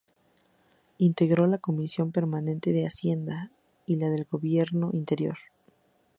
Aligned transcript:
Integró 0.97 1.45
la 1.45 1.59
Comisión 1.59 2.11
Permanente 2.11 2.71
de 2.73 2.87
Hacienda; 2.87 3.51
y 3.85 3.97
la 3.97 4.09
de 4.09 4.23
Gobierno 4.23 4.89
Interior. 4.93 5.37